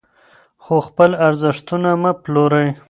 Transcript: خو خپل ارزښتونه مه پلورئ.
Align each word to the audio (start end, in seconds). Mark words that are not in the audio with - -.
خو 0.63 0.75
خپل 0.87 1.11
ارزښتونه 1.27 1.89
مه 2.01 2.11
پلورئ. 2.23 2.67